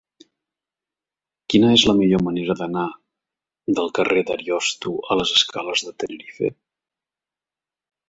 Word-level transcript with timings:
Quina 1.53 1.69
és 1.73 1.83
la 1.89 1.95
millor 1.99 2.23
manera 2.29 2.57
d'anar 2.63 2.87
del 3.81 3.93
carrer 4.01 4.27
d'Ariosto 4.33 4.97
a 5.05 5.21
les 5.23 5.39
escales 5.39 5.89
de 5.91 5.97
Tenerife? 6.03 6.55